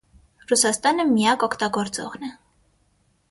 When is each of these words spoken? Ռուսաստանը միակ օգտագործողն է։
Ռուսաստանը 0.51 1.03
միակ 1.09 1.45
օգտագործողն 1.49 2.25
է։ 2.31 2.33